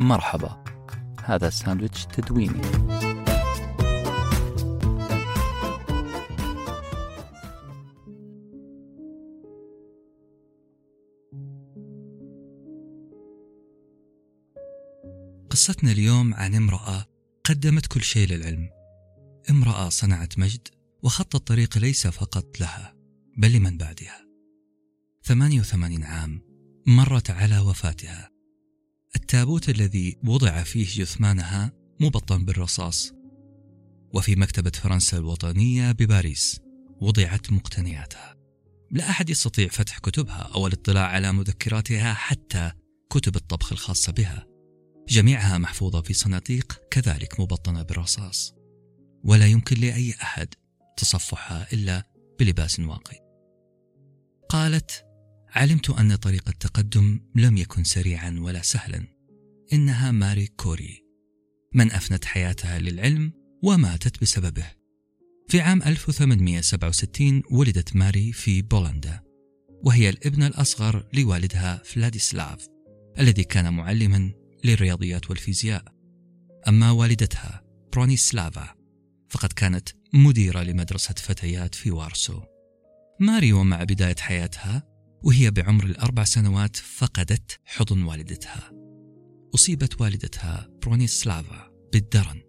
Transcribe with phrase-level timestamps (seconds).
[0.00, 0.64] مرحبا.
[1.24, 2.62] هذا ساندويتش تدويني.
[15.50, 17.06] قصتنا اليوم عن امرأة
[17.44, 18.70] قدمت كل شيء للعلم.
[19.50, 20.68] امرأة صنعت مجد
[21.02, 22.94] وخط الطريق ليس فقط لها
[23.36, 24.28] بل لمن بعدها.
[25.22, 26.42] 88 عام
[26.86, 28.37] مرت على وفاتها.
[29.16, 33.12] التابوت الذي وضع فيه جثمانها مبطن بالرصاص.
[34.14, 36.60] وفي مكتبة فرنسا الوطنية بباريس
[37.00, 38.34] وضعت مقتنياتها.
[38.90, 42.72] لا أحد يستطيع فتح كتبها أو الاطلاع على مذكراتها حتى
[43.10, 44.46] كتب الطبخ الخاصة بها.
[45.08, 48.54] جميعها محفوظة في صناديق كذلك مبطنة بالرصاص.
[49.24, 50.54] ولا يمكن لأي أحد
[50.96, 52.02] تصفحها إلا
[52.38, 53.16] بلباس واقي.
[54.48, 55.04] قالت
[55.54, 59.06] علمت أن طريق التقدم لم يكن سريعا ولا سهلا.
[59.72, 61.04] إنها ماري كوري.
[61.74, 63.32] من أفنت حياتها للعلم
[63.62, 64.66] وماتت بسببه.
[65.48, 69.20] في عام 1867 ولدت ماري في بولندا
[69.84, 72.66] وهي الابنة الأصغر لوالدها فلاديسلاف
[73.18, 74.32] الذي كان معلما
[74.64, 75.84] للرياضيات والفيزياء.
[76.68, 77.62] أما والدتها
[77.92, 78.74] برونيسلافا
[79.28, 82.42] فقد كانت مديرة لمدرسة فتيات في وارسو.
[83.20, 84.87] ماري ومع بداية حياتها
[85.22, 88.72] وهي بعمر الأربع سنوات فقدت حضن والدتها.
[89.54, 92.42] أصيبت والدتها برونيسلافا بالدرن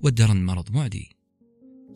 [0.00, 1.16] والدرن مرض معدي.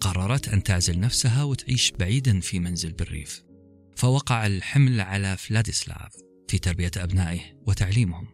[0.00, 3.44] قررت أن تعزل نفسها وتعيش بعيدا في منزل بالريف.
[3.96, 6.12] فوقع الحمل على فلاديسلاف
[6.48, 8.28] في تربية أبنائه وتعليمهم.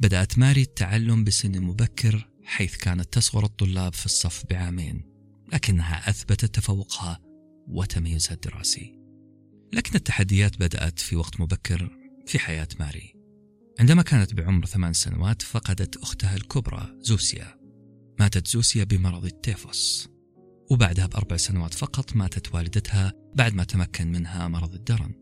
[0.00, 5.02] بدأت ماري التعلم بسن مبكر حيث كانت تصغر الطلاب في الصف بعامين
[5.52, 7.20] لكنها أثبتت تفوقها
[7.68, 9.05] وتميزها الدراسي.
[9.72, 11.90] لكن التحديات بدأت في وقت مبكر
[12.26, 13.14] في حياة ماري.
[13.80, 17.56] عندما كانت بعمر ثمان سنوات فقدت أختها الكبرى زوسيا.
[18.20, 20.08] ماتت زوسيا بمرض التيفوس.
[20.70, 25.12] وبعدها بأربع سنوات فقط ماتت والدتها بعد ما تمكن منها مرض الدرن.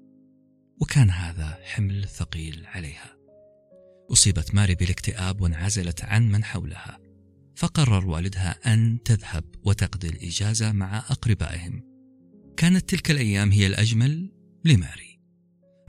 [0.81, 3.17] وكان هذا حمل ثقيل عليها.
[4.13, 6.99] أصيبت ماري بالاكتئاب وانعزلت عن من حولها.
[7.57, 11.83] فقرر والدها أن تذهب وتقضي الإجازة مع أقربائهم.
[12.57, 14.34] كانت تلك الأيام هي الأجمل
[14.65, 15.21] لماري.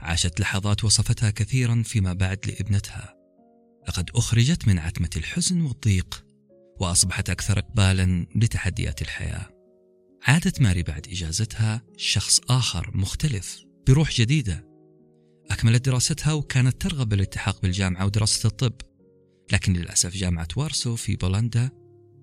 [0.00, 3.14] عاشت لحظات وصفتها كثيرا فيما بعد لابنتها.
[3.88, 6.24] لقد أخرجت من عتمة الحزن والضيق
[6.80, 9.50] وأصبحت أكثر إقبالا لتحديات الحياة.
[10.22, 14.66] عادت ماري بعد إجازتها شخص آخر مختلف بروح جديدة.
[15.50, 18.74] أكملت دراستها وكانت ترغب بالالتحاق بالجامعة ودراسة الطب.
[19.52, 21.70] لكن للأسف جامعة وارسو في بولندا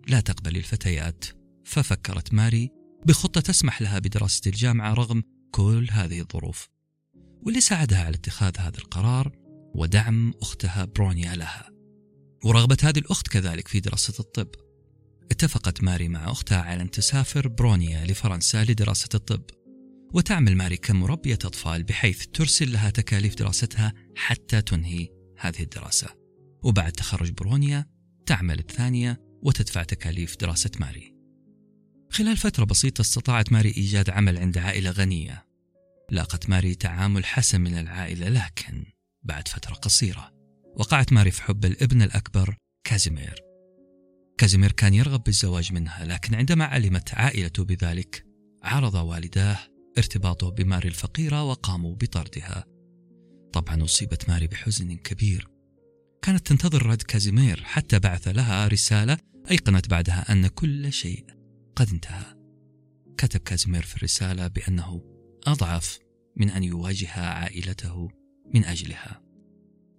[0.08, 1.26] لا تقبل الفتيات.
[1.66, 2.70] ففكرت ماري
[3.06, 5.24] بخطة تسمح لها بدراسة الجامعة رغم
[5.56, 6.70] كل هذه الظروف
[7.42, 9.32] واللي ساعدها على اتخاذ هذا القرار
[9.76, 11.70] ودعم أختها برونيا لها
[12.46, 14.48] ورغبة هذه الأخت كذلك في دراسة الطب.
[15.32, 19.44] اتفقت ماري مع أختها على أن تسافر برونيا لفرنسا لدراسة الطب.
[20.14, 25.08] وتعمل ماري كمربية أطفال بحيث ترسل لها تكاليف دراستها حتى تنهي
[25.40, 26.08] هذه الدراسة.
[26.64, 27.86] وبعد تخرج برونيا
[28.26, 31.14] تعمل الثانية وتدفع تكاليف دراسة ماري.
[32.14, 35.46] خلال فترة بسيطة استطاعت ماري إيجاد عمل عند عائلة غنية.
[36.12, 38.86] لاقت ماري تعامل حسن من العائلة لكن
[39.24, 40.32] بعد فترة قصيرة
[40.76, 43.36] وقعت ماري في حب الابن الأكبر كازيمير.
[44.38, 48.26] كازيمير كان يرغب بالزواج منها لكن عندما علمت عائلته بذلك
[48.64, 49.60] عرض والداه
[49.98, 52.66] ارتباطه بماري الفقيرة وقاموا بطردها.
[53.54, 55.48] طبعا أصيبت ماري بحزن كبير.
[56.22, 59.18] كانت تنتظر رد كازيمير حتى بعث لها رسالة
[59.52, 61.33] أيقنت بعدها أن كل شيء
[61.76, 62.36] قد انتهى.
[63.18, 65.02] كتب كازيمير في الرسالة بأنه
[65.48, 66.00] أضعف
[66.36, 68.10] من أن يواجه عائلته
[68.54, 69.22] من أجلها.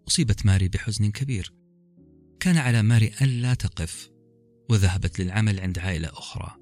[0.08, 1.54] أصيبت ماري بحزن كبير.
[2.40, 4.10] كان على ماري ألا تقف
[4.70, 6.56] وذهبت للعمل عند عائلة أخرى.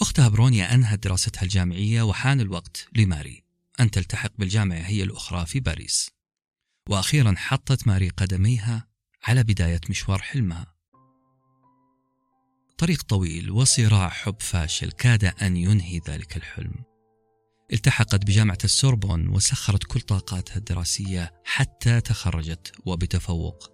[0.00, 3.44] أختها برونيا أنهت دراستها الجامعية وحان الوقت لماري
[3.80, 6.10] أن تلتحق بالجامعة هي الأخرى في باريس.
[6.88, 8.88] وأخيرا حطت ماري قدميها
[9.24, 10.73] على بداية مشوار حلمها.
[12.84, 16.74] طريق طويل وصراع حب فاشل كاد أن ينهي ذلك الحلم.
[17.72, 23.70] التحقت بجامعة السوربون وسخرت كل طاقاتها الدراسية حتى تخرجت وبتفوق.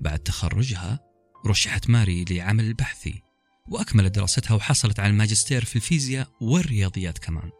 [0.00, 1.00] بعد تخرجها
[1.46, 3.22] رشحت ماري لعمل البحثي
[3.68, 7.50] وأكملت دراستها وحصلت على الماجستير في الفيزياء والرياضيات كمان.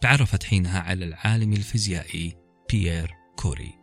[0.00, 2.36] تعرفت حينها على العالم الفيزيائي
[2.70, 3.74] بيير كوري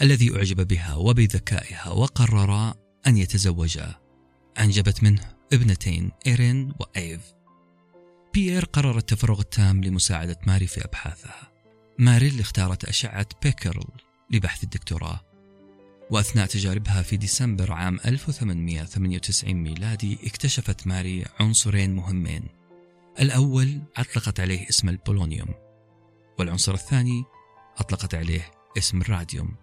[0.00, 2.74] الذي أعجب بها وبذكائها وقررا
[3.06, 3.94] أن يتزوجا
[4.58, 5.39] أنجبت منه.
[5.52, 7.20] ابنتين إيرين وإيف.
[8.34, 11.52] بيير قرر التفرغ التام لمساعدة ماري في أبحاثها.
[11.98, 13.88] ماري اللي اختارت أشعة بيكرل
[14.30, 15.20] لبحث الدكتوراه.
[16.10, 22.42] وأثناء تجاربها في ديسمبر عام 1898 ميلادي اكتشفت ماري عنصرين مهمين.
[23.20, 25.54] الأول أطلقت عليه اسم البولونيوم
[26.38, 27.24] والعنصر الثاني
[27.78, 29.54] أطلقت عليه اسم الراديوم.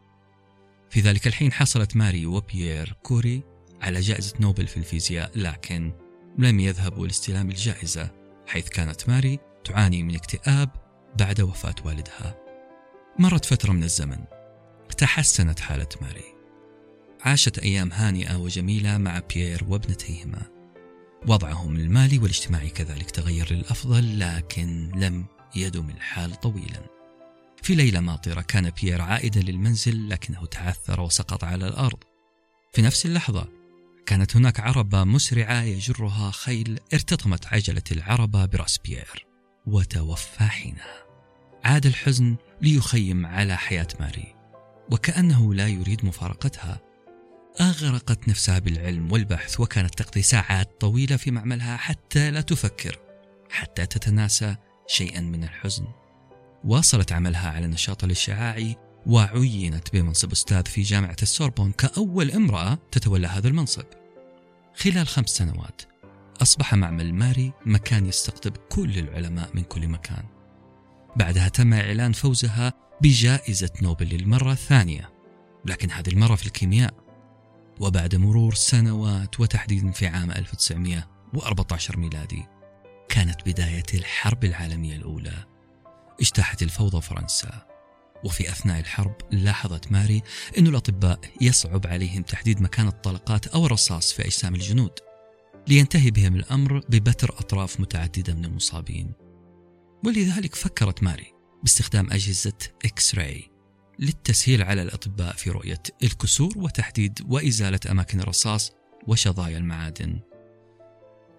[0.90, 5.94] في ذلك الحين حصلت ماري وبيير كوري على جائزة نوبل في الفيزياء لكن
[6.38, 8.12] لم يذهبوا لاستلام الجائزة
[8.48, 10.70] حيث كانت ماري تعاني من اكتئاب
[11.20, 12.36] بعد وفاة والدها.
[13.20, 14.20] مرت فترة من الزمن.
[14.98, 16.36] تحسنت حالة ماري.
[17.22, 20.42] عاشت أيام هانئة وجميلة مع بيير وابنتيهما.
[21.28, 25.26] وضعهم المالي والاجتماعي كذلك تغير للأفضل لكن لم
[25.56, 26.84] يدم الحال طويلا.
[27.62, 32.00] في ليلة ماطرة كان بيير عائدا للمنزل لكنه تعثر وسقط على الأرض.
[32.74, 33.57] في نفس اللحظة
[34.08, 39.26] كانت هناك عربة مسرعة يجرها خيل ارتطمت عجلة العربة برأس بيير
[39.66, 41.04] وتوفى حينها.
[41.64, 44.36] عاد الحزن ليخيم على حياة ماري
[44.92, 46.80] وكأنه لا يريد مفارقتها.
[47.62, 53.00] أغرقت نفسها بالعلم والبحث وكانت تقضي ساعات طويلة في معملها حتى لا تفكر
[53.50, 54.56] حتى تتناسى
[54.88, 55.88] شيئا من الحزن.
[56.64, 58.76] واصلت عملها على النشاط الاشعاعي
[59.06, 63.86] وعينت بمنصب أستاذ في جامعة السوربون كأول امرأة تتولى هذا المنصب.
[64.80, 65.82] خلال خمس سنوات
[66.42, 70.24] أصبح معمل ماري مكان يستقطب كل العلماء من كل مكان.
[71.16, 75.10] بعدها تم إعلان فوزها بجائزة نوبل للمرة الثانية
[75.66, 76.94] لكن هذه المرة في الكيمياء.
[77.80, 82.46] وبعد مرور سنوات وتحديدا في عام 1914 ميلادي
[83.10, 85.46] كانت بداية الحرب العالمية الأولى
[86.22, 87.77] اجتاحت الفوضى فرنسا.
[88.24, 90.22] وفي أثناء الحرب لاحظت ماري
[90.58, 94.92] أن الأطباء يصعب عليهم تحديد مكان الطلقات أو الرصاص في أجسام الجنود
[95.68, 99.14] لينتهي بهم الأمر ببتر أطراف متعددة من المصابين.
[100.06, 101.34] ولذلك فكرت ماري
[101.64, 103.52] باستخدام أجهزة إكس راي
[104.00, 108.72] للتسهيل على الأطباء في رؤية الكسور وتحديد وإزالة أماكن الرصاص
[109.08, 110.20] وشظايا المعادن.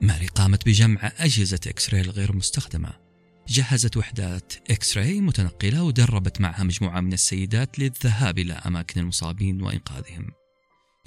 [0.00, 3.07] ماري قامت بجمع أجهزة X-ray الغير مستخدمة
[3.48, 10.30] جهزت وحدات X-ray متنقلة ودربت معها مجموعة من السيدات للذهاب إلى أماكن المصابين وإنقاذهم.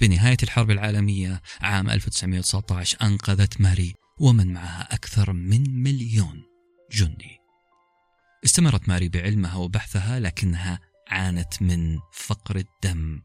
[0.00, 6.42] بنهاية الحرب العالمية عام 1919 أنقذت ماري ومن معها أكثر من مليون
[6.92, 7.38] جندي.
[8.44, 13.22] استمرت ماري بعلمها وبحثها لكنها عانت من فقر الدم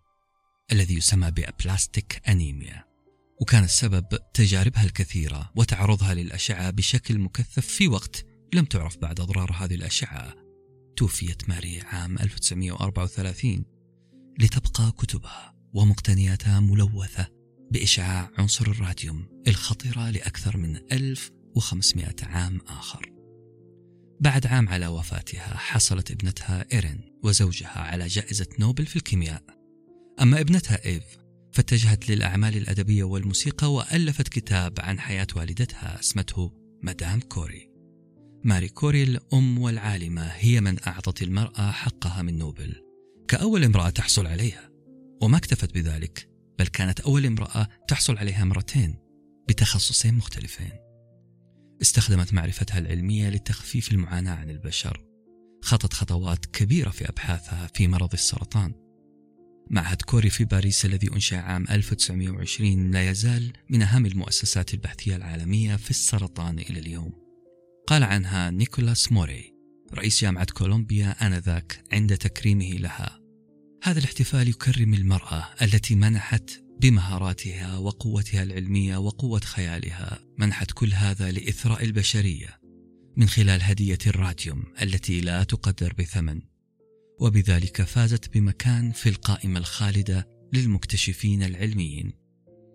[0.71, 2.83] الذي يسمى بأبلاستيك أنيميا
[3.41, 9.75] وكان السبب تجاربها الكثيرة وتعرضها للأشعة بشكل مكثف في وقت لم تعرف بعد أضرار هذه
[9.75, 10.35] الأشعة.
[10.95, 13.65] توفيت ماري عام 1934
[14.39, 17.27] لتبقى كتبها ومقتنياتها ملوثة
[17.71, 23.11] بإشعاع عنصر الراديوم الخطرة لأكثر من 1500 عام آخر.
[24.19, 29.43] بعد عام على وفاتها حصلت ابنتها إيرين وزوجها على جائزة نوبل في الكيمياء.
[30.21, 31.03] أما ابنتها إيف
[31.53, 36.51] فاتجهت للأعمال الأدبية والموسيقى وألفت كتاب عن حياة والدتها اسمته
[36.83, 37.66] مدام كوري.
[38.47, 42.75] ماري كوري الأم والعالمة هي من أعطت المرأة حقها من نوبل
[43.27, 44.69] كأول امرأة تحصل عليها.
[45.21, 46.29] وما اكتفت بذلك
[46.59, 48.95] بل كانت أول امرأة تحصل عليها مرتين
[49.49, 50.71] بتخصصين مختلفين.
[51.81, 55.05] استخدمت معرفتها العلمية لتخفيف المعاناة عن البشر
[55.61, 58.73] خطت خطوات كبيرة في أبحاثها في مرض السرطان.
[59.69, 65.75] معهد كوري في باريس الذي أنشأ عام 1920 لا يزال من أهم المؤسسات البحثية العالمية
[65.75, 67.26] في السرطان إلى اليوم.
[67.87, 69.53] قال عنها نيكولاس موري
[69.93, 73.19] رئيس جامعة كولومبيا آنذاك عند تكريمه لها.
[73.83, 81.83] هذا الاحتفال يكرم المرأة التي منحت بمهاراتها وقوتها العلمية وقوة خيالها منحت كل هذا لإثراء
[81.83, 82.59] البشرية
[83.17, 86.41] من خلال هدية الراديوم التي لا تقدر بثمن.
[87.19, 92.13] وبذلك فازت بمكان في القائمة الخالدة للمكتشفين العلميين.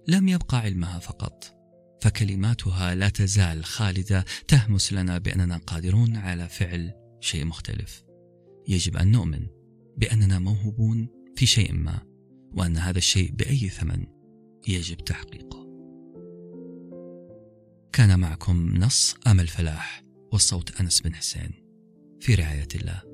[0.09, 1.62] لم يبقى علمها فقط.
[2.03, 8.05] فكلماتها لا تزال خالدة تهمس لنا بأننا قادرون على فعل شيء مختلف.
[8.69, 9.47] يجب أن نؤمن
[9.97, 12.03] بأننا موهوبون في شيء ما
[12.53, 14.07] وأن هذا الشيء بأي ثمن
[14.69, 15.67] يجب تحقيقه.
[17.93, 21.53] كان معكم نص أمل فلاح والصوت أنس بن حسين.
[22.21, 23.12] في رعاية الله.